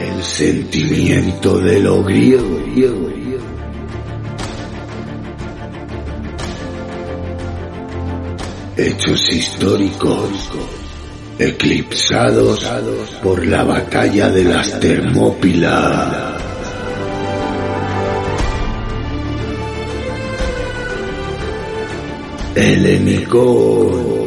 El 0.00 0.22
sentimiento 0.22 1.58
de 1.58 1.80
lo 1.80 2.02
griego, 2.02 2.58
griego, 2.64 3.06
griego. 3.06 3.44
Hechos 8.76 9.32
históricos 9.32 10.50
eclipsados 11.38 12.64
por 13.22 13.46
la 13.46 13.64
batalla 13.64 14.30
de 14.30 14.44
las 14.44 14.78
Termópilas. 14.78 16.40
Helenicón. 22.54 24.19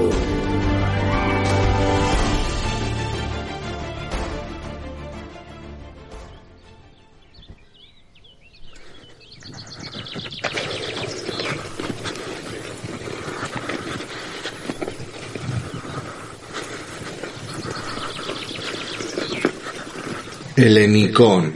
Helenicón. 20.64 21.54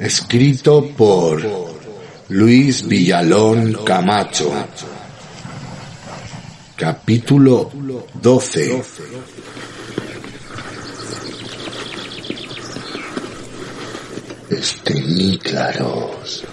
Escrito 0.00 0.84
por 0.96 1.40
Luis 2.28 2.86
Villalón 2.88 3.84
Camacho. 3.84 4.52
Capítulo 6.74 7.70
12. 8.20 8.82
claros. 15.44 16.44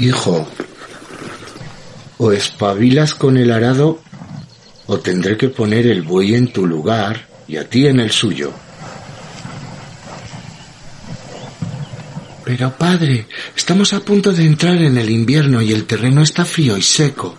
Hijo, 0.00 0.48
o 2.28 2.32
espabilas 2.32 3.14
con 3.14 3.38
el 3.38 3.50
arado 3.50 4.02
o 4.86 4.98
tendré 4.98 5.38
que 5.38 5.48
poner 5.48 5.86
el 5.86 6.02
buey 6.02 6.34
en 6.34 6.52
tu 6.52 6.66
lugar 6.66 7.26
y 7.48 7.56
a 7.56 7.64
ti 7.68 7.86
en 7.86 8.00
el 8.00 8.10
suyo. 8.10 8.52
Pero 12.44 12.70
padre, 12.76 13.26
estamos 13.56 13.94
a 13.94 14.00
punto 14.00 14.32
de 14.34 14.44
entrar 14.44 14.76
en 14.76 14.98
el 14.98 15.08
invierno 15.08 15.62
y 15.62 15.72
el 15.72 15.86
terreno 15.86 16.22
está 16.22 16.44
frío 16.44 16.76
y 16.76 16.82
seco. 16.82 17.34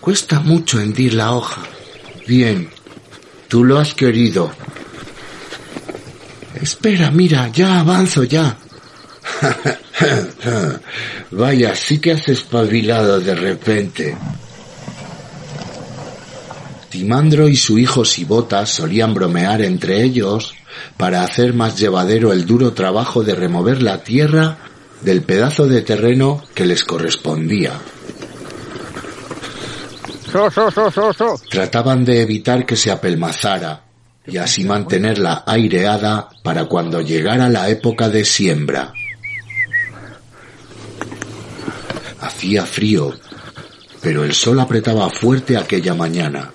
Cuesta 0.00 0.40
mucho 0.40 0.78
hendir 0.80 1.14
la 1.14 1.32
hoja. 1.32 1.62
Bien, 2.26 2.68
tú 3.48 3.64
lo 3.64 3.78
has 3.78 3.94
querido. 3.94 4.52
Espera, 6.60 7.10
mira, 7.10 7.48
ya 7.48 7.80
avanzo 7.80 8.24
ya. 8.24 8.58
Vaya, 11.30 11.74
sí 11.74 11.98
que 11.98 12.12
has 12.12 12.28
espabilado 12.28 13.20
de 13.20 13.34
repente. 13.34 14.16
Timandro 16.88 17.48
y 17.48 17.56
su 17.56 17.78
hijo 17.78 18.04
Sibota 18.04 18.66
solían 18.66 19.14
bromear 19.14 19.62
entre 19.62 20.02
ellos 20.02 20.54
para 20.96 21.22
hacer 21.22 21.54
más 21.54 21.78
llevadero 21.78 22.32
el 22.32 22.46
duro 22.46 22.72
trabajo 22.72 23.22
de 23.22 23.34
remover 23.34 23.82
la 23.82 24.02
tierra 24.02 24.58
del 25.02 25.22
pedazo 25.22 25.66
de 25.66 25.82
terreno 25.82 26.42
que 26.54 26.66
les 26.66 26.84
correspondía. 26.84 27.72
Trataban 31.48 32.04
de 32.04 32.22
evitar 32.22 32.66
que 32.66 32.76
se 32.76 32.90
apelmazara 32.90 33.82
y 34.26 34.36
así 34.36 34.64
mantenerla 34.64 35.42
aireada 35.46 36.28
para 36.42 36.66
cuando 36.66 37.00
llegara 37.00 37.48
la 37.48 37.68
época 37.68 38.08
de 38.08 38.24
siembra. 38.24 38.92
Hacía 42.30 42.64
frío, 42.64 43.12
pero 44.00 44.24
el 44.24 44.32
sol 44.34 44.60
apretaba 44.60 45.10
fuerte 45.10 45.56
aquella 45.56 45.94
mañana 45.94 46.52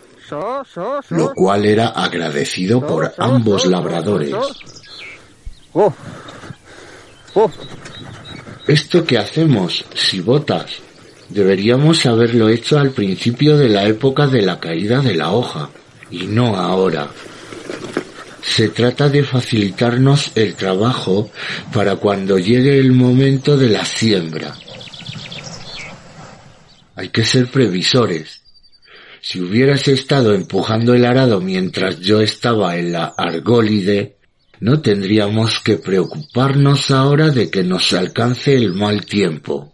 lo 1.09 1.33
cual 1.33 1.65
era 1.65 1.89
agradecido 1.89 2.85
por 2.85 3.13
ambos 3.17 3.65
labradores. 3.65 4.33
Oh. 5.73 5.93
Oh. 7.35 7.51
Esto 8.67 9.05
que 9.05 9.17
hacemos, 9.17 9.85
si 9.93 10.21
botas, 10.21 10.71
deberíamos 11.29 12.05
haberlo 12.05 12.49
hecho 12.49 12.79
al 12.79 12.91
principio 12.91 13.57
de 13.57 13.69
la 13.69 13.85
época 13.85 14.27
de 14.27 14.41
la 14.41 14.59
caída 14.59 15.01
de 15.01 15.13
la 15.13 15.31
hoja, 15.31 15.69
y 16.09 16.25
no 16.27 16.55
ahora. 16.55 17.09
Se 18.41 18.69
trata 18.69 19.09
de 19.09 19.23
facilitarnos 19.23 20.31
el 20.35 20.55
trabajo 20.55 21.29
para 21.73 21.95
cuando 21.97 22.37
llegue 22.39 22.79
el 22.79 22.91
momento 22.91 23.57
de 23.57 23.69
la 23.69 23.85
siembra. 23.85 24.55
Hay 26.95 27.09
que 27.09 27.23
ser 27.23 27.47
previsores 27.47 28.45
si 29.27 29.41
hubieras 29.41 29.87
estado 29.87 30.35
empujando 30.35 30.93
el 30.93 31.03
arado 31.03 31.41
mientras 31.41 31.99
yo 31.99 32.21
estaba 32.21 32.77
en 32.77 32.91
la 32.91 33.05
argólide, 33.05 34.17
no 34.59 34.83
tendríamos 34.83 35.61
que 35.61 35.77
preocuparnos 35.77 36.91
ahora 36.91 37.31
de 37.31 37.49
que 37.49 37.63
nos 37.63 37.91
alcance 37.93 38.55
el 38.55 38.75
mal 38.75 39.03
tiempo. 39.03 39.73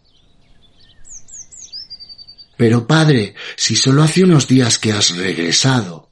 Pero 2.55 2.87
padre, 2.87 3.35
si 3.57 3.75
solo 3.75 4.03
hace 4.03 4.23
unos 4.23 4.47
días 4.47 4.79
que 4.79 4.93
has 4.93 5.17
regresado. 5.17 6.09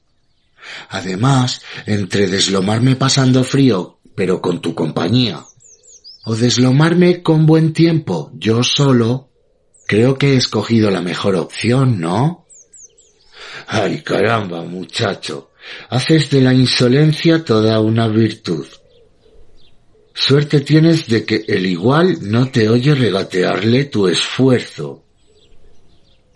Además, 0.90 1.62
entre 1.86 2.28
deslomarme 2.28 2.98
pasando 2.98 3.46
frío, 3.46 4.02
pero 4.16 4.42
con 4.42 4.60
tu 4.62 4.76
compañía, 4.76 5.46
o 6.26 6.36
deslomarme 6.36 7.24
con 7.24 7.46
buen 7.46 7.72
tiempo, 7.72 8.34
yo 8.34 8.64
solo, 8.64 9.29
creo 9.90 10.20
que 10.20 10.34
he 10.34 10.38
escogido 10.38 10.92
la 10.92 11.02
mejor 11.02 11.36
opción, 11.36 12.00
¿no? 12.00 12.46
Ay, 13.66 14.04
caramba, 14.04 14.62
muchacho. 14.62 15.50
Haces 15.90 16.30
de 16.30 16.42
la 16.42 16.54
insolencia 16.54 17.44
toda 17.44 17.80
una 17.80 18.08
virtud. 18.08 18.68
Suerte 20.14 20.62
tienes 20.62 21.08
de 21.08 21.26
que 21.26 21.44
el 21.48 21.66
igual 21.66 22.20
no 22.22 22.52
te 22.52 22.70
oye 22.70 22.94
regatearle 22.94 23.86
tu 23.86 24.08
esfuerzo. 24.08 25.06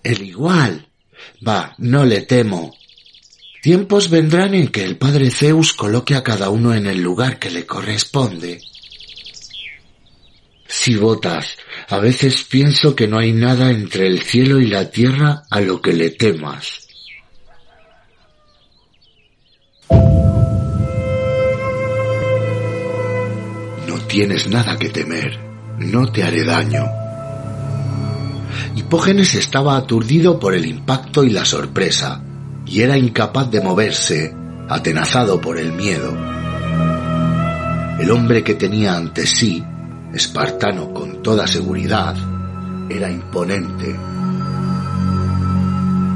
El 0.01 0.23
igual. 0.23 0.87
Va, 1.47 1.75
no 1.77 2.05
le 2.05 2.21
temo. 2.21 2.75
Tiempos 3.61 4.09
vendrán 4.09 4.55
en 4.55 4.69
que 4.69 4.83
el 4.83 4.97
padre 4.97 5.29
Zeus 5.29 5.73
coloque 5.73 6.15
a 6.15 6.23
cada 6.23 6.49
uno 6.49 6.73
en 6.73 6.87
el 6.87 7.01
lugar 7.03 7.37
que 7.37 7.51
le 7.51 7.67
corresponde. 7.67 8.61
Si 10.75 10.95
votas, 10.95 11.55
a 11.87 11.99
veces 11.99 12.43
pienso 12.43 12.95
que 12.95 13.07
no 13.07 13.19
hay 13.19 13.31
nada 13.31 13.69
entre 13.69 14.07
el 14.07 14.23
cielo 14.23 14.59
y 14.59 14.65
la 14.65 14.89
tierra 14.89 15.43
a 15.51 15.61
lo 15.61 15.79
que 15.81 15.93
le 15.93 16.09
temas. 16.09 16.87
tienes 24.07 24.47
nada 24.47 24.77
que 24.77 24.89
temer, 24.89 25.39
no 25.79 26.11
te 26.11 26.23
haré 26.23 26.43
daño. 26.43 26.83
Hipógenes 28.75 29.33
estaba 29.33 29.75
aturdido 29.75 30.39
por 30.39 30.53
el 30.53 30.67
impacto 30.67 31.23
y 31.23 31.31
la 31.31 31.45
sorpresa, 31.45 32.21
y 32.65 32.81
era 32.81 32.95
incapaz 32.95 33.49
de 33.49 33.61
moverse, 33.61 34.35
atenazado 34.69 35.41
por 35.41 35.57
el 35.57 35.71
miedo. 35.73 36.15
El 37.99 38.11
hombre 38.11 38.43
que 38.43 38.53
tenía 38.53 38.95
ante 38.95 39.25
sí, 39.25 39.63
espartano 40.13 40.93
con 40.93 41.21
toda 41.21 41.47
seguridad, 41.47 42.15
era 42.89 43.09
imponente. 43.09 43.99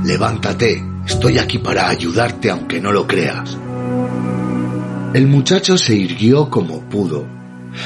Levántate, 0.05 0.83
estoy 1.05 1.37
aquí 1.39 1.59
para 1.59 1.89
ayudarte 1.89 2.49
aunque 2.49 2.79
no 2.79 2.91
lo 2.91 3.07
creas. 3.07 3.57
El 5.13 5.27
muchacho 5.27 5.77
se 5.77 5.95
irguió 5.95 6.49
como 6.49 6.81
pudo, 6.81 7.37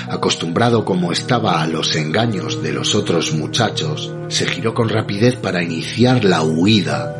Acostumbrado 0.09 0.85
como 0.85 1.11
estaba 1.11 1.61
a 1.61 1.67
los 1.67 1.95
engaños 1.95 2.63
de 2.63 2.73
los 2.73 2.95
otros 2.95 3.33
muchachos, 3.33 4.11
se 4.29 4.45
giró 4.45 4.73
con 4.73 4.89
rapidez 4.89 5.35
para 5.35 5.63
iniciar 5.63 6.23
la 6.23 6.43
huida. 6.43 7.13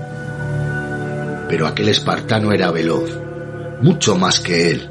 Pero 1.50 1.68
aquel 1.68 1.90
espartano 1.90 2.54
era 2.54 2.72
veloz, 2.72 3.12
mucho 3.82 4.16
más 4.16 4.40
que 4.40 4.72
él, 4.72 4.90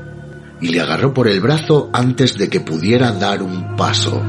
y 0.60 0.68
le 0.68 0.80
agarró 0.80 1.14
por 1.14 1.28
el 1.28 1.40
brazo 1.40 1.90
antes 1.92 2.36
de 2.36 2.48
que 2.48 2.60
pudiera 2.60 3.12
dar 3.12 3.42
un 3.42 3.76
paso. 3.76 4.22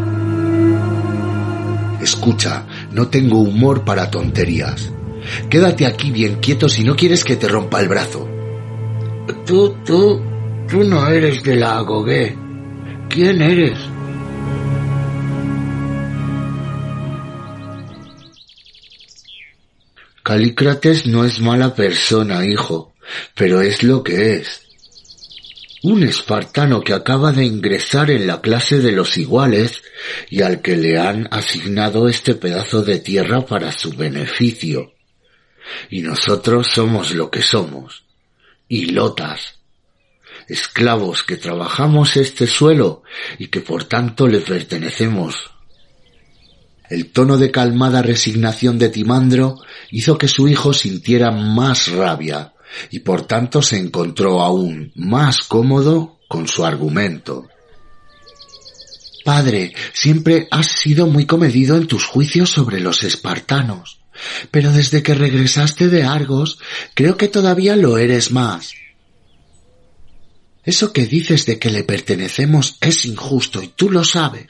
Escucha, 2.01 2.65
no 2.91 3.07
tengo 3.09 3.39
humor 3.39 3.83
para 3.83 4.09
tonterías. 4.09 4.91
Quédate 5.49 5.85
aquí 5.85 6.11
bien 6.11 6.37
quieto 6.37 6.67
si 6.67 6.83
no 6.83 6.95
quieres 6.95 7.23
que 7.23 7.35
te 7.35 7.47
rompa 7.47 7.79
el 7.81 7.87
brazo. 7.87 8.27
Tú, 9.45 9.75
tú, 9.85 10.21
tú 10.67 10.83
no 10.83 11.07
eres 11.07 11.43
de 11.43 11.55
la 11.57 11.77
agogué. 11.77 12.35
¿Quién 13.09 13.41
eres? 13.41 13.77
Calícrates 20.23 21.07
no 21.07 21.25
es 21.25 21.39
mala 21.39 21.75
persona, 21.75 22.45
hijo, 22.45 22.93
pero 23.35 23.61
es 23.61 23.83
lo 23.83 24.03
que 24.03 24.35
es. 24.35 24.70
Un 25.83 26.03
espartano 26.03 26.81
que 26.81 26.93
acaba 26.93 27.31
de 27.31 27.43
ingresar 27.43 28.11
en 28.11 28.27
la 28.27 28.39
clase 28.41 28.79
de 28.79 28.91
los 28.91 29.17
iguales 29.17 29.81
y 30.29 30.43
al 30.43 30.61
que 30.61 30.75
le 30.75 30.99
han 30.99 31.27
asignado 31.31 32.07
este 32.07 32.35
pedazo 32.35 32.83
de 32.83 32.99
tierra 32.99 33.45
para 33.47 33.71
su 33.71 33.91
beneficio. 33.91 34.93
Y 35.89 36.01
nosotros 36.01 36.67
somos 36.67 37.15
lo 37.15 37.31
que 37.31 37.41
somos. 37.41 38.03
Hilotas. 38.67 39.59
Esclavos 40.47 41.23
que 41.23 41.37
trabajamos 41.37 42.15
este 42.15 42.45
suelo 42.45 43.01
y 43.39 43.47
que 43.47 43.61
por 43.61 43.85
tanto 43.85 44.27
le 44.27 44.39
pertenecemos. 44.39 45.49
El 46.91 47.11
tono 47.11 47.37
de 47.37 47.49
calmada 47.49 48.03
resignación 48.03 48.77
de 48.77 48.89
Timandro 48.89 49.55
hizo 49.89 50.17
que 50.19 50.27
su 50.27 50.47
hijo 50.47 50.73
sintiera 50.73 51.31
más 51.31 51.87
rabia 51.87 52.50
y 52.89 52.99
por 52.99 53.27
tanto 53.27 53.61
se 53.61 53.77
encontró 53.77 54.41
aún 54.41 54.91
más 54.95 55.43
cómodo 55.43 56.19
con 56.27 56.47
su 56.47 56.65
argumento. 56.65 57.47
Padre, 59.23 59.73
siempre 59.93 60.47
has 60.49 60.67
sido 60.67 61.07
muy 61.07 61.25
comedido 61.25 61.77
en 61.77 61.87
tus 61.87 62.05
juicios 62.05 62.49
sobre 62.49 62.79
los 62.79 63.03
espartanos, 63.03 63.99
pero 64.49 64.71
desde 64.71 65.03
que 65.03 65.13
regresaste 65.13 65.89
de 65.89 66.03
Argos 66.03 66.57
creo 66.95 67.17
que 67.17 67.27
todavía 67.27 67.75
lo 67.75 67.97
eres 67.97 68.31
más. 68.31 68.73
Eso 70.63 70.93
que 70.93 71.05
dices 71.05 71.45
de 71.45 71.59
que 71.59 71.69
le 71.69 71.83
pertenecemos 71.83 72.77
es 72.81 73.05
injusto 73.05 73.61
y 73.63 73.67
tú 73.67 73.89
lo 73.89 74.03
sabes. 74.03 74.47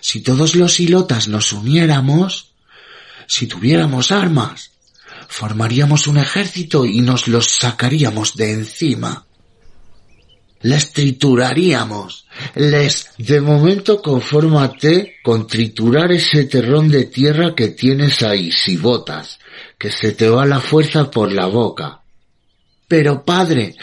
Si 0.00 0.20
todos 0.20 0.54
los 0.54 0.78
hilotas 0.78 1.28
nos 1.28 1.52
uniéramos, 1.52 2.54
si 3.26 3.46
tuviéramos 3.46 4.12
armas, 4.12 4.70
formaríamos 5.28 6.06
un 6.06 6.18
ejército 6.18 6.84
y 6.84 7.00
nos 7.00 7.28
los 7.28 7.48
sacaríamos 7.50 8.34
de 8.34 8.52
encima. 8.52 9.26
Les 10.62 10.92
trituraríamos. 10.92 12.26
Les, 12.54 13.10
de 13.18 13.40
momento 13.40 14.00
confórmate 14.00 15.16
con 15.22 15.46
triturar 15.46 16.10
ese 16.12 16.44
terrón 16.44 16.88
de 16.88 17.04
tierra 17.04 17.54
que 17.54 17.68
tienes 17.68 18.22
ahí, 18.22 18.50
si 18.50 18.76
botas, 18.76 19.38
que 19.78 19.90
se 19.90 20.12
te 20.12 20.28
va 20.28 20.46
la 20.46 20.60
fuerza 20.60 21.10
por 21.10 21.32
la 21.32 21.46
boca. 21.46 22.00
Pero 22.88 23.24
padre, 23.24 23.76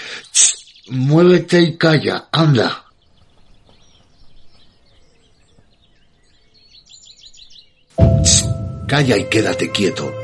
muévete 0.87 1.61
y 1.61 1.77
calla, 1.77 2.29
anda. 2.31 2.85
calla 8.91 9.15
y 9.15 9.23
quédate 9.29 9.71
quieto. 9.71 10.20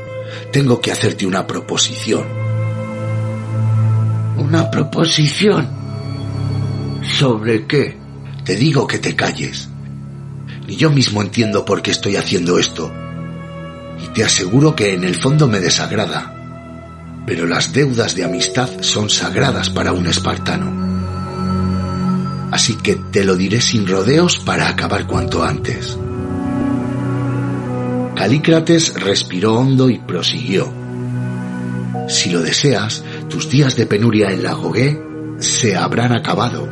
Tengo 0.52 0.80
que 0.80 0.90
hacerte 0.90 1.26
una 1.26 1.46
proposición. 1.46 2.24
¿Una 4.38 4.70
proposición? 4.70 5.68
¿Sobre 7.02 7.66
qué? 7.66 7.98
Te 8.44 8.56
digo 8.56 8.86
que 8.86 8.98
te 8.98 9.14
calles. 9.14 9.68
Ni 10.66 10.76
yo 10.76 10.90
mismo 10.90 11.20
entiendo 11.20 11.64
por 11.64 11.82
qué 11.82 11.90
estoy 11.90 12.16
haciendo 12.16 12.58
esto. 12.58 12.90
Y 14.02 14.08
te 14.08 14.24
aseguro 14.24 14.74
que 14.74 14.94
en 14.94 15.04
el 15.04 15.16
fondo 15.16 15.48
me 15.48 15.60
desagrada. 15.60 16.34
Pero 17.26 17.46
las 17.46 17.74
deudas 17.74 18.14
de 18.14 18.24
amistad 18.24 18.70
son 18.80 19.10
sagradas 19.10 19.68
para 19.68 19.92
un 19.92 20.06
espartano. 20.06 20.88
Así 22.50 22.74
que 22.76 22.94
te 22.96 23.24
lo 23.24 23.36
diré 23.36 23.60
sin 23.60 23.86
rodeos 23.86 24.38
para 24.38 24.68
acabar 24.68 25.06
cuanto 25.06 25.44
antes. 25.44 25.98
Calícrates 28.18 28.94
respiró 29.00 29.54
hondo 29.54 29.88
y 29.88 29.98
prosiguió. 30.00 30.72
Si 32.08 32.30
lo 32.30 32.42
deseas, 32.42 33.04
tus 33.28 33.48
días 33.48 33.76
de 33.76 33.86
penuria 33.86 34.32
en 34.32 34.42
la 34.42 34.56
Jogué 34.56 35.00
se 35.38 35.76
habrán 35.76 36.10
acabado. 36.10 36.68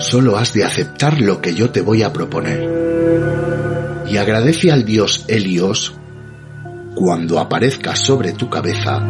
Solo 0.00 0.36
has 0.36 0.52
de 0.54 0.64
aceptar 0.64 1.20
lo 1.20 1.40
que 1.40 1.54
yo 1.54 1.70
te 1.70 1.82
voy 1.82 2.02
a 2.02 2.12
proponer. 2.12 4.02
Y 4.08 4.16
agradece 4.16 4.72
al 4.72 4.84
dios 4.84 5.24
Helios, 5.28 5.94
cuando 6.96 7.38
aparezca 7.38 7.94
sobre 7.94 8.32
tu 8.32 8.50
cabeza, 8.50 9.00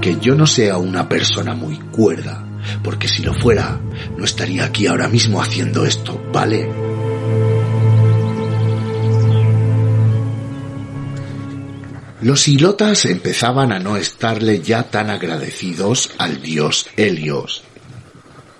que 0.00 0.20
yo 0.20 0.36
no 0.36 0.46
sea 0.46 0.78
una 0.78 1.08
persona 1.08 1.56
muy 1.56 1.78
cuerda, 1.78 2.46
porque 2.84 3.08
si 3.08 3.24
lo 3.24 3.34
fuera, 3.34 3.80
no 4.16 4.24
estaría 4.24 4.64
aquí 4.64 4.86
ahora 4.86 5.08
mismo 5.08 5.42
haciendo 5.42 5.84
esto, 5.84 6.22
¿vale? 6.32 6.83
Los 12.24 12.48
hilotas 12.48 13.04
empezaban 13.04 13.70
a 13.70 13.78
no 13.78 13.98
estarle 13.98 14.62
ya 14.62 14.84
tan 14.84 15.10
agradecidos 15.10 16.10
al 16.16 16.40
dios 16.40 16.86
Helios, 16.96 17.64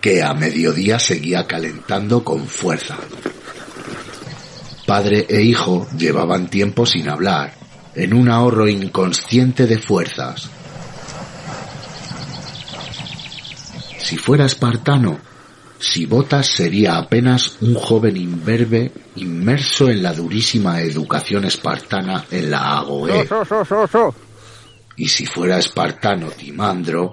que 0.03 0.23
a 0.23 0.35
mediodía 0.35 0.99
seguía 0.99 1.47
calentando 1.47 2.23
con 2.25 2.47
fuerza. 2.47 2.99
Padre 4.87 5.25
e 5.31 5.41
hijo 5.41 5.89
llevaban 5.97 6.51
tiempo 6.51 6.85
sin 6.85 7.09
hablar, 7.09 7.55
en 7.95 8.13
un 8.13 8.29
ahorro 8.29 8.69
inconsciente 8.69 9.67
de 9.67 9.79
fuerzas. 9.79 10.51
Si 13.97 14.19
fuera 14.19 14.45
espartano, 14.45 15.19
si 15.85 16.07
Botas 16.07 16.47
sería 16.47 16.97
apenas 16.97 17.59
un 17.61 17.75
joven 17.75 18.17
imberbe 18.17 18.91
inmerso 19.17 19.91
en 19.91 20.03
la 20.03 20.15
durísima 20.15 20.81
educación 20.81 21.45
espartana 21.45 22.25
en 22.31 22.51
la 22.51 22.79
Agoé. 22.79 23.29
Y 24.97 25.09
si 25.09 25.27
fuera 25.27 25.59
espartano 25.59 26.31
Timandro, 26.31 27.13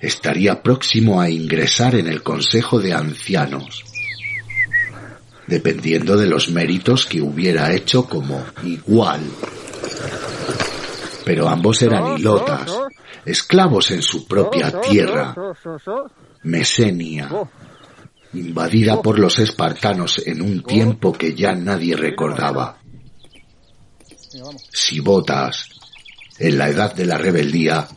estaría 0.00 0.60
próximo 0.60 1.20
a 1.20 1.30
ingresar 1.30 1.94
en 1.94 2.08
el 2.08 2.22
Consejo 2.22 2.80
de 2.80 2.92
Ancianos, 2.92 3.84
dependiendo 5.46 6.16
de 6.16 6.26
los 6.26 6.50
méritos 6.50 7.06
que 7.06 7.20
hubiera 7.20 7.72
hecho 7.72 8.06
como 8.06 8.42
igual. 8.64 9.20
Pero 11.24 11.48
ambos 11.48 11.80
eran 11.82 12.18
hilotas, 12.18 12.76
esclavos 13.24 13.92
en 13.92 14.02
su 14.02 14.26
propia 14.26 14.80
tierra, 14.80 15.34
Mesenia, 16.42 17.30
invadida 18.32 19.02
por 19.02 19.18
los 19.18 19.38
espartanos 19.38 20.22
en 20.24 20.42
un 20.42 20.62
tiempo 20.62 21.12
que 21.12 21.34
ya 21.34 21.54
nadie 21.54 21.96
recordaba. 21.96 22.78
Si 24.72 25.00
Botas, 25.00 25.68
en 26.38 26.58
la 26.58 26.68
edad 26.68 26.94
de 26.94 27.06
la 27.06 27.18
rebeldía, 27.18 27.88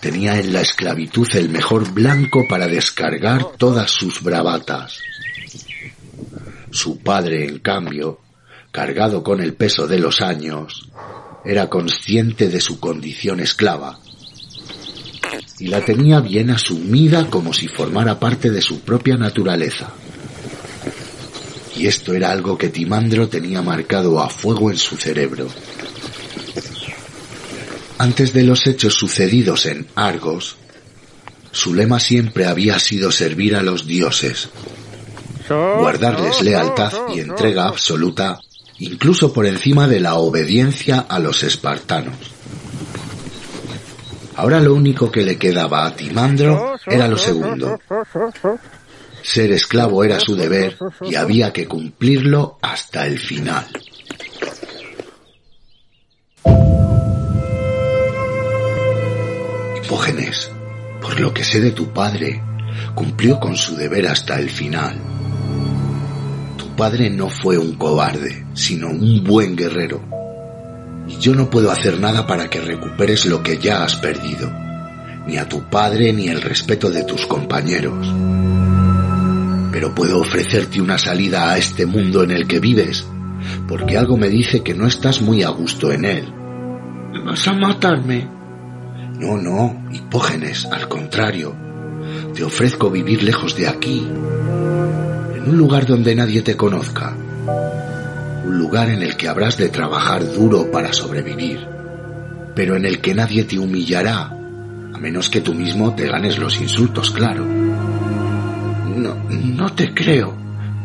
tenía 0.00 0.38
en 0.38 0.52
la 0.52 0.60
esclavitud 0.60 1.28
el 1.34 1.48
mejor 1.48 1.92
blanco 1.92 2.46
para 2.48 2.68
descargar 2.68 3.52
todas 3.56 3.90
sus 3.90 4.22
bravatas. 4.22 5.00
Su 6.70 6.98
padre, 6.98 7.46
en 7.46 7.58
cambio, 7.58 8.20
cargado 8.70 9.22
con 9.22 9.40
el 9.40 9.54
peso 9.54 9.86
de 9.86 9.98
los 9.98 10.20
años, 10.20 10.88
era 11.44 11.68
consciente 11.68 12.48
de 12.48 12.60
su 12.60 12.78
condición 12.78 13.40
esclava 13.40 13.98
y 15.58 15.68
la 15.68 15.84
tenía 15.84 16.20
bien 16.20 16.50
asumida 16.50 17.28
como 17.28 17.52
si 17.52 17.68
formara 17.68 18.18
parte 18.18 18.50
de 18.50 18.62
su 18.62 18.80
propia 18.80 19.16
naturaleza. 19.16 19.90
Y 21.76 21.86
esto 21.86 22.14
era 22.14 22.30
algo 22.30 22.58
que 22.58 22.68
Timandro 22.68 23.28
tenía 23.28 23.62
marcado 23.62 24.20
a 24.20 24.28
fuego 24.28 24.70
en 24.70 24.78
su 24.78 24.96
cerebro. 24.96 25.48
Antes 27.98 28.32
de 28.32 28.44
los 28.44 28.66
hechos 28.66 28.94
sucedidos 28.94 29.66
en 29.66 29.86
Argos, 29.94 30.56
su 31.50 31.74
lema 31.74 31.98
siempre 31.98 32.46
había 32.46 32.78
sido 32.78 33.10
servir 33.10 33.56
a 33.56 33.62
los 33.62 33.86
dioses, 33.86 34.48
guardarles 35.48 36.40
lealtad 36.42 36.92
y 37.14 37.20
entrega 37.20 37.66
absoluta, 37.66 38.40
incluso 38.78 39.32
por 39.32 39.46
encima 39.46 39.88
de 39.88 40.00
la 40.00 40.14
obediencia 40.14 41.00
a 41.00 41.18
los 41.18 41.42
espartanos. 41.42 42.37
Ahora 44.38 44.60
lo 44.60 44.72
único 44.72 45.10
que 45.10 45.24
le 45.24 45.36
quedaba 45.36 45.84
a 45.84 45.96
Timandro 45.96 46.76
era 46.86 47.08
lo 47.08 47.18
segundo. 47.18 47.80
Ser 49.20 49.50
esclavo 49.50 50.04
era 50.04 50.20
su 50.20 50.36
deber 50.36 50.78
y 51.02 51.16
había 51.16 51.52
que 51.52 51.66
cumplirlo 51.66 52.56
hasta 52.62 53.04
el 53.04 53.18
final. 53.18 53.66
Hipógenes, 59.82 60.52
por 61.00 61.18
lo 61.18 61.34
que 61.34 61.42
sé 61.42 61.60
de 61.60 61.72
tu 61.72 61.92
padre, 61.92 62.40
cumplió 62.94 63.40
con 63.40 63.56
su 63.56 63.74
deber 63.74 64.06
hasta 64.06 64.38
el 64.38 64.50
final. 64.50 65.00
Tu 66.56 66.76
padre 66.76 67.10
no 67.10 67.28
fue 67.28 67.58
un 67.58 67.74
cobarde, 67.74 68.46
sino 68.54 68.86
un 68.86 69.24
buen 69.24 69.56
guerrero 69.56 70.17
y 71.08 71.18
yo 71.18 71.34
no 71.34 71.48
puedo 71.48 71.70
hacer 71.70 71.98
nada 71.98 72.26
para 72.26 72.48
que 72.50 72.60
recuperes 72.60 73.26
lo 73.26 73.42
que 73.42 73.58
ya 73.58 73.82
has 73.82 73.96
perdido, 73.96 74.50
ni 75.26 75.38
a 75.38 75.48
tu 75.48 75.62
padre 75.68 76.12
ni 76.12 76.28
el 76.28 76.42
respeto 76.42 76.90
de 76.90 77.04
tus 77.04 77.26
compañeros. 77.26 78.06
Pero 79.72 79.94
puedo 79.94 80.20
ofrecerte 80.20 80.80
una 80.80 80.98
salida 80.98 81.50
a 81.50 81.58
este 81.58 81.86
mundo 81.86 82.22
en 82.22 82.30
el 82.30 82.46
que 82.46 82.60
vives, 82.60 83.06
porque 83.66 83.96
algo 83.96 84.16
me 84.16 84.28
dice 84.28 84.62
que 84.62 84.74
no 84.74 84.86
estás 84.86 85.22
muy 85.22 85.42
a 85.42 85.48
gusto 85.48 85.90
en 85.92 86.04
él. 86.04 86.32
¿Vas 87.24 87.48
a 87.48 87.52
matarme? 87.54 88.28
No, 89.18 89.36
no, 89.36 89.88
Hipógenes, 89.90 90.66
al 90.66 90.88
contrario. 90.88 91.56
Te 92.34 92.44
ofrezco 92.44 92.90
vivir 92.90 93.22
lejos 93.22 93.56
de 93.56 93.66
aquí, 93.66 94.06
en 95.34 95.48
un 95.48 95.58
lugar 95.58 95.86
donde 95.86 96.14
nadie 96.14 96.42
te 96.42 96.56
conozca, 96.56 97.16
un 98.48 98.58
lugar 98.58 98.88
en 98.88 99.02
el 99.02 99.14
que 99.14 99.28
habrás 99.28 99.58
de 99.58 99.68
trabajar 99.68 100.24
duro 100.32 100.70
para 100.70 100.94
sobrevivir, 100.94 101.66
pero 102.54 102.76
en 102.76 102.86
el 102.86 103.00
que 103.00 103.14
nadie 103.14 103.44
te 103.44 103.58
humillará, 103.58 104.30
a 104.94 104.98
menos 104.98 105.28
que 105.28 105.42
tú 105.42 105.52
mismo 105.54 105.94
te 105.94 106.08
ganes 106.08 106.38
los 106.38 106.58
insultos, 106.58 107.10
claro. 107.10 107.44
No, 107.44 109.14
no 109.28 109.74
te 109.74 109.92
creo, 109.92 110.34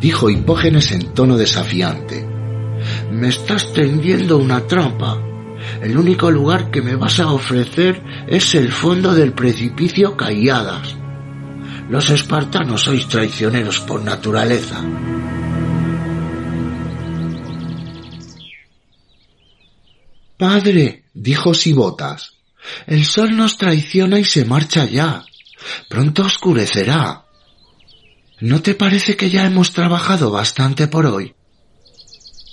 dijo 0.01 0.29
Hipógenes 0.29 0.91
en 0.91 1.13
tono 1.13 1.37
desafiante. 1.37 2.27
Me 3.13 3.29
estás 3.29 3.71
tendiendo 3.71 4.37
una 4.37 4.67
trampa. 4.67 5.17
El 5.81 5.97
único 5.97 6.29
lugar 6.29 6.69
que 6.69 6.81
me 6.81 6.97
vas 6.97 7.21
a 7.21 7.31
ofrecer 7.31 8.03
es 8.27 8.55
el 8.55 8.73
fondo 8.73 9.15
del 9.15 9.31
precipicio 9.31 10.17
Calladas. 10.17 10.97
Los 11.89 12.09
espartanos 12.09 12.81
sois 12.81 13.07
traicioneros 13.07 13.79
por 13.79 14.03
naturaleza. 14.03 14.83
Padre, 20.43 21.05
dijo 21.13 21.53
Sibotas, 21.53 22.33
el 22.85 23.05
sol 23.05 23.37
nos 23.37 23.57
traiciona 23.57 24.19
y 24.19 24.25
se 24.25 24.43
marcha 24.43 24.83
ya. 24.83 25.23
Pronto 25.87 26.23
oscurecerá. 26.23 27.23
¿No 28.41 28.61
te 28.61 28.75
parece 28.75 29.15
que 29.15 29.29
ya 29.29 29.45
hemos 29.45 29.71
trabajado 29.71 30.31
bastante 30.31 30.89
por 30.89 31.05
hoy? 31.05 31.33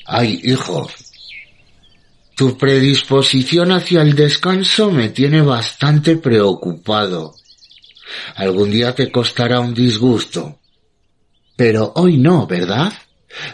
Ay, 0.06 0.40
hijo, 0.44 0.88
tu 2.36 2.56
predisposición 2.56 3.72
hacia 3.72 4.02
el 4.02 4.14
descanso 4.14 4.92
me 4.92 5.08
tiene 5.08 5.42
bastante 5.42 6.16
preocupado. 6.16 7.34
Algún 8.36 8.70
día 8.70 8.94
te 8.94 9.10
costará 9.10 9.58
un 9.58 9.74
disgusto. 9.74 10.60
Pero 11.56 11.92
hoy 11.96 12.18
no, 12.18 12.46
¿verdad? 12.46 12.92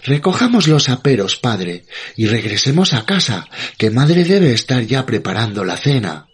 Recojamos 0.05 0.69
los 0.69 0.89
aperos, 0.89 1.37
padre, 1.37 1.85
y 2.17 2.27
regresemos 2.27 2.95
a 2.95 3.05
casa, 3.05 3.49
que 3.77 3.91
madre 3.91 4.25
debe 4.25 4.53
estar 4.53 4.83
ya 4.83 5.05
preparando 5.05 5.65
la 5.65 5.77
cena. 5.77 6.29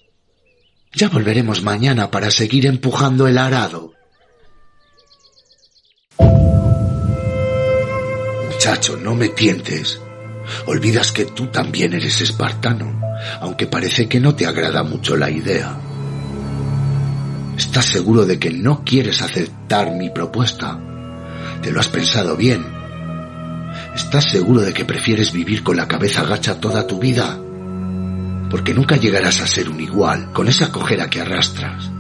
Ya 0.95 1.09
volveremos 1.09 1.63
mañana 1.63 2.11
para 2.11 2.31
seguir 2.31 2.67
empujando 2.67 3.27
el 3.27 3.39
arado. 3.39 3.95
Muchacho, 8.47 8.97
no 8.97 9.15
me 9.15 9.29
tientes. 9.31 10.01
Olvidas 10.67 11.13
que 11.13 11.25
tú 11.25 11.47
también 11.49 11.95
eres 11.95 12.21
espartano, 12.21 13.01
aunque 13.41 13.67
parece 13.67 14.09
que 14.09 14.21
no 14.21 14.35
te 14.35 14.47
agrada 14.47 14.83
mucho 14.83 15.17
la 15.17 15.31
idea. 15.31 15.81
¿Estás 17.57 17.87
seguro 17.87 18.25
de 18.25 18.39
que 18.39 18.51
no 18.51 18.85
quieres 18.85 19.23
aceptar 19.23 19.93
mi 19.93 20.11
propuesta? 20.11 20.79
¿Te 21.63 21.71
lo 21.71 21.81
has 21.81 21.89
pensado 21.89 22.37
bien? 22.37 22.82
¿Estás 23.95 24.31
seguro 24.31 24.63
de 24.63 24.73
que 24.73 24.87
prefieres 24.87 25.33
vivir 25.33 25.63
con 25.63 25.77
la 25.77 25.87
cabeza 25.87 26.25
gacha 26.25 26.59
toda 26.59 26.87
tu 26.87 26.99
vida? 26.99 27.39
Porque 28.51 28.73
nunca 28.73 28.97
llegarás 28.97 29.43
a 29.43 29.47
ser 29.47 29.69
un 29.69 29.81
igual 29.81 30.33
con 30.33 30.49
esa 30.49 30.73
cojera 30.73 31.11
que 31.11 31.21
arrastras. 31.21 31.91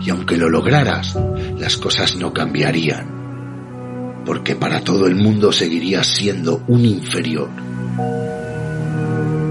Y 0.00 0.10
aunque 0.10 0.38
lo 0.38 0.48
lograras, 0.48 1.16
las 1.58 1.76
cosas 1.76 2.16
no 2.16 2.32
cambiarían. 2.32 4.22
Porque 4.24 4.56
para 4.56 4.80
todo 4.80 5.06
el 5.06 5.14
mundo 5.14 5.52
seguirías 5.52 6.06
siendo 6.06 6.62
un 6.68 6.86
inferior. 6.86 7.50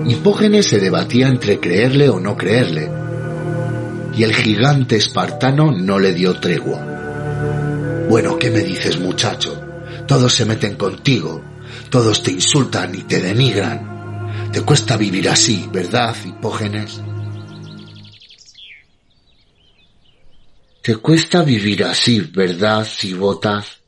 Hipógenes 0.07 0.67
se 0.67 0.79
debatía 0.79 1.27
entre 1.27 1.59
creerle 1.59 2.09
o 2.09 2.19
no 2.19 2.35
creerle, 2.35 2.91
y 4.15 4.23
el 4.23 4.33
gigante 4.33 4.97
espartano 4.97 5.71
no 5.71 5.99
le 5.99 6.13
dio 6.13 6.39
tregua. 6.39 6.85
Bueno, 8.09 8.37
¿qué 8.37 8.49
me 8.49 8.59
dices 8.59 8.99
muchacho? 8.99 9.61
Todos 10.07 10.33
se 10.33 10.45
meten 10.45 10.75
contigo, 10.75 11.41
todos 11.91 12.23
te 12.23 12.31
insultan 12.31 12.95
y 12.95 13.03
te 13.03 13.19
denigran. 13.19 14.49
Te 14.53 14.61
cuesta 14.61 14.95
vivir 14.95 15.27
así, 15.27 15.67
¿verdad, 15.71 16.15
Hipógenes? 16.25 17.01
Te 20.81 20.95
cuesta 20.95 21.43
vivir 21.43 21.83
así, 21.83 22.21
¿verdad, 22.21 22.85
Cibotas? 22.85 23.81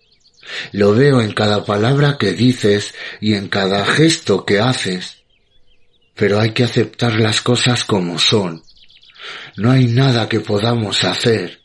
Lo 0.74 0.94
veo 0.94 1.22
en 1.22 1.32
cada 1.32 1.64
palabra 1.64 2.18
que 2.20 2.34
dices 2.34 2.94
y 3.22 3.36
en 3.36 3.48
cada 3.48 3.86
gesto 3.86 4.46
que 4.46 4.60
haces. 4.60 5.24
Pero 6.14 6.42
hay 6.42 6.52
que 6.52 6.66
aceptar 6.66 7.20
las 7.20 7.42
cosas 7.42 7.86
como 7.86 8.20
son. 8.20 8.64
No 9.56 9.72
hay 9.72 9.88
nada 9.88 10.28
que 10.28 10.42
podamos 10.42 11.06
hacer. 11.06 11.62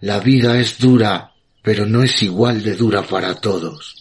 La 0.00 0.18
vida 0.18 0.58
es 0.58 0.78
dura, 0.78 1.34
pero 1.62 1.86
no 1.86 2.02
es 2.02 2.20
igual 2.24 2.64
de 2.64 2.74
dura 2.74 3.02
para 3.02 3.36
todos. 3.36 3.94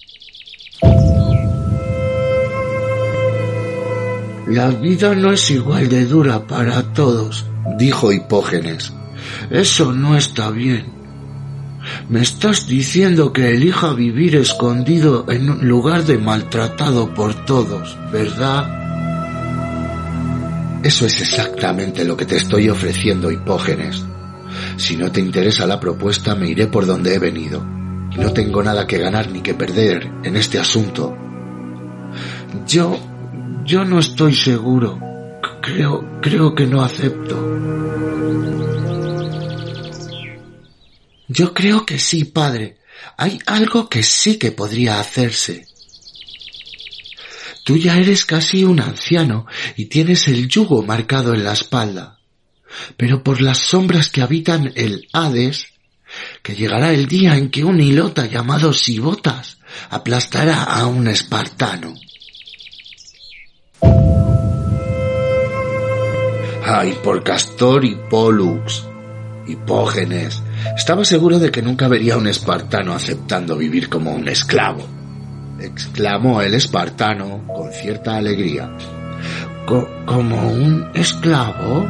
La 4.47 4.69
vida 4.69 5.15
no 5.15 5.31
es 5.31 5.49
igual 5.49 5.89
de 5.89 6.05
dura 6.05 6.45
para 6.45 6.93
todos, 6.93 7.45
dijo 7.79 8.11
Hipógenes. 8.11 8.93
Eso 9.49 9.91
no 9.91 10.15
está 10.15 10.51
bien. 10.51 10.85
Me 12.09 12.21
estás 12.21 12.67
diciendo 12.67 13.33
que 13.33 13.51
elija 13.51 13.93
vivir 13.93 14.35
escondido 14.35 15.25
en 15.29 15.49
un 15.49 15.67
lugar 15.67 16.03
de 16.03 16.19
maltratado 16.19 17.11
por 17.13 17.45
todos, 17.45 17.97
¿verdad? 18.11 18.83
Eso 20.83 21.07
es 21.07 21.21
exactamente 21.21 22.05
lo 22.05 22.15
que 22.15 22.25
te 22.25 22.37
estoy 22.37 22.69
ofreciendo, 22.69 23.31
Hipógenes. 23.31 24.05
Si 24.77 24.95
no 24.95 25.11
te 25.11 25.21
interesa 25.21 25.65
la 25.65 25.79
propuesta, 25.79 26.35
me 26.35 26.49
iré 26.49 26.67
por 26.67 26.85
donde 26.85 27.15
he 27.15 27.19
venido. 27.19 27.63
No 27.63 28.31
tengo 28.31 28.61
nada 28.61 28.85
que 28.85 28.99
ganar 28.99 29.31
ni 29.31 29.41
que 29.41 29.55
perder 29.55 30.07
en 30.23 30.35
este 30.35 30.59
asunto. 30.59 31.17
Yo... 32.67 33.14
yo 33.65 33.85
no 33.85 33.99
estoy 33.99 34.35
seguro. 34.35 34.99
Creo... 35.61 36.19
creo 36.21 36.55
que 36.55 36.67
no 36.67 36.81
acepto. 36.83 37.35
Yo 41.27 41.53
creo 41.53 41.85
que 41.85 41.99
sí, 41.99 42.25
padre. 42.25 42.77
Hay 43.17 43.39
algo 43.45 43.89
que 43.89 44.03
sí 44.03 44.37
que 44.37 44.51
podría 44.51 44.99
hacerse. 44.99 45.67
Tú 47.63 47.77
ya 47.77 47.97
eres 47.97 48.25
casi 48.25 48.63
un 48.63 48.79
anciano 48.79 49.47
y 49.75 49.85
tienes 49.85 50.27
el 50.27 50.47
yugo 50.47 50.83
marcado 50.83 51.33
en 51.33 51.43
la 51.43 51.53
espalda. 51.53 52.19
Pero 52.97 53.23
por 53.23 53.41
las 53.41 53.57
sombras 53.57 54.09
que 54.09 54.21
habitan 54.21 54.71
el 54.75 55.07
Hades, 55.13 55.67
que 56.43 56.55
llegará 56.55 56.93
el 56.93 57.07
día 57.07 57.35
en 57.35 57.49
que 57.49 57.63
un 57.63 57.81
hilota 57.81 58.27
llamado 58.27 58.71
Sibotas 58.71 59.57
aplastará 59.89 60.63
a 60.63 60.85
un 60.85 61.07
espartano. 61.07 61.95
Ay, 66.67 66.97
por 67.03 67.23
Castor 67.23 67.85
y 67.85 67.95
Pollux, 68.09 68.85
Hipógenes, 69.47 70.41
estaba 70.75 71.05
seguro 71.05 71.37
de 71.37 71.51
que 71.51 71.61
nunca 71.61 71.87
vería 71.87 72.15
a 72.15 72.17
un 72.17 72.27
espartano 72.27 72.93
aceptando 72.93 73.55
vivir 73.55 73.87
como 73.87 74.11
un 74.13 74.27
esclavo 74.27 74.83
exclamó 75.59 76.41
el 76.41 76.53
espartano 76.53 77.45
con 77.47 77.71
cierta 77.71 78.17
alegría. 78.17 78.71
¿Como 79.65 80.47
un 80.47 80.91
esclavo? 80.93 81.87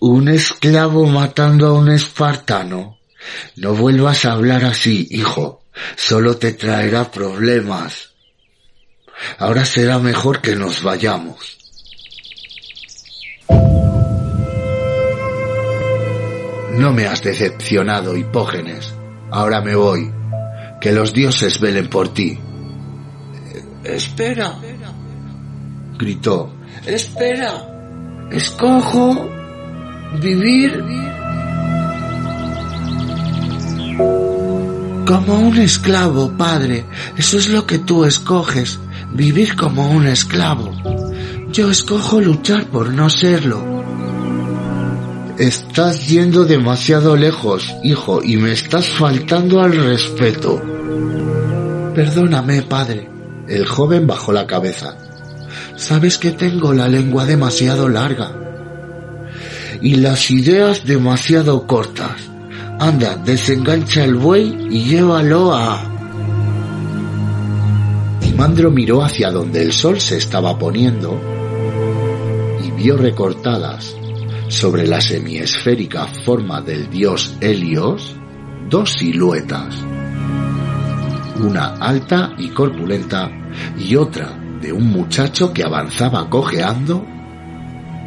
¿Un 0.00 0.28
esclavo 0.28 1.06
matando 1.06 1.68
a 1.68 1.72
un 1.74 1.90
espartano? 1.90 2.98
No 3.56 3.74
vuelvas 3.74 4.24
a 4.24 4.32
hablar 4.32 4.64
así, 4.64 5.06
hijo. 5.10 5.62
Solo 5.96 6.36
te 6.36 6.52
traerá 6.52 7.10
problemas. 7.10 8.11
Ahora 9.38 9.64
será 9.64 9.98
mejor 9.98 10.40
que 10.40 10.56
nos 10.56 10.82
vayamos. 10.82 11.58
No 16.78 16.92
me 16.92 17.06
has 17.06 17.22
decepcionado, 17.22 18.16
Hipógenes. 18.16 18.94
Ahora 19.30 19.60
me 19.60 19.76
voy. 19.76 20.10
Que 20.80 20.92
los 20.92 21.12
dioses 21.12 21.60
velen 21.60 21.88
por 21.88 22.12
ti. 22.12 22.38
Espera. 23.84 24.58
Gritó. 25.98 26.52
Espera. 26.86 27.68
Escojo 28.30 29.30
vivir 30.20 30.82
como 35.06 35.38
un 35.38 35.58
esclavo, 35.58 36.36
padre. 36.36 36.84
Eso 37.16 37.38
es 37.38 37.48
lo 37.48 37.66
que 37.66 37.78
tú 37.78 38.04
escoges. 38.04 38.78
Vivir 39.14 39.56
como 39.56 39.90
un 39.90 40.06
esclavo. 40.06 40.72
Yo 41.52 41.70
escojo 41.70 42.18
luchar 42.18 42.64
por 42.66 42.94
no 42.94 43.10
serlo. 43.10 43.62
Estás 45.38 46.08
yendo 46.08 46.46
demasiado 46.46 47.14
lejos, 47.14 47.74
hijo, 47.82 48.22
y 48.22 48.38
me 48.38 48.52
estás 48.52 48.88
faltando 48.88 49.60
al 49.60 49.76
respeto. 49.76 50.62
Perdóname, 51.94 52.62
padre. 52.62 53.10
El 53.48 53.66
joven 53.66 54.06
bajó 54.06 54.32
la 54.32 54.46
cabeza. 54.46 54.96
Sabes 55.76 56.16
que 56.16 56.30
tengo 56.30 56.72
la 56.72 56.88
lengua 56.88 57.26
demasiado 57.26 57.90
larga. 57.90 58.32
Y 59.82 59.96
las 59.96 60.30
ideas 60.30 60.86
demasiado 60.86 61.66
cortas. 61.66 62.16
Anda, 62.80 63.16
desengancha 63.16 64.04
el 64.04 64.14
buey 64.14 64.68
y 64.70 64.84
llévalo 64.84 65.52
a... 65.52 65.91
Timandro 68.32 68.70
miró 68.70 69.04
hacia 69.04 69.30
donde 69.30 69.62
el 69.62 69.74
sol 69.74 70.00
se 70.00 70.16
estaba 70.16 70.58
poniendo 70.58 71.20
y 72.64 72.70
vio 72.70 72.96
recortadas 72.96 73.94
sobre 74.48 74.86
la 74.86 75.02
semiesférica 75.02 76.06
forma 76.06 76.62
del 76.62 76.88
dios 76.88 77.36
Helios 77.42 78.16
dos 78.70 78.90
siluetas, 78.92 79.76
una 81.44 81.74
alta 81.74 82.32
y 82.38 82.48
corpulenta 82.48 83.30
y 83.78 83.96
otra 83.96 84.34
de 84.62 84.72
un 84.72 84.86
muchacho 84.86 85.52
que 85.52 85.62
avanzaba 85.62 86.30
cojeando 86.30 87.04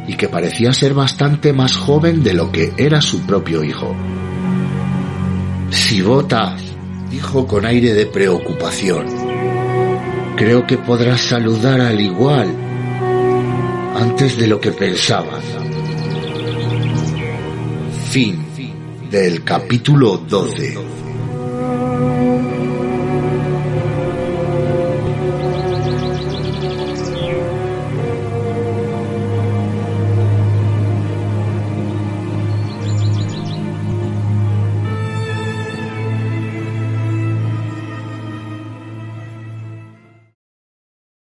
y 0.08 0.16
que 0.16 0.28
parecía 0.28 0.72
ser 0.72 0.92
bastante 0.92 1.52
más 1.52 1.76
joven 1.76 2.24
de 2.24 2.34
lo 2.34 2.50
que 2.50 2.72
era 2.76 3.00
su 3.00 3.20
propio 3.20 3.62
hijo. 3.62 3.94
Sibota, 5.70 6.56
dijo 7.12 7.46
con 7.46 7.64
aire 7.64 7.94
de 7.94 8.06
preocupación, 8.06 9.15
creo 10.36 10.66
que 10.66 10.76
podrás 10.76 11.22
saludar 11.22 11.80
al 11.80 11.98
igual 11.98 12.54
antes 13.96 14.36
de 14.36 14.46
lo 14.46 14.60
que 14.60 14.70
pensabas. 14.70 15.42
Fin 18.10 18.44
del 19.10 19.42
capítulo 19.42 20.18
12. 20.18 20.85